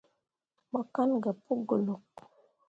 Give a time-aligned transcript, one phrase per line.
[0.71, 2.03] Mo kan gah pu golok.